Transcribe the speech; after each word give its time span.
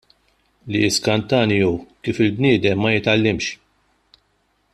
Li 0.75 0.79
jiskantani 0.83 1.57
hu 1.65 1.71
kif 2.07 2.23
il-bniedem 2.27 2.83
ma 2.87 2.95
jitgħallimx. 2.97 3.51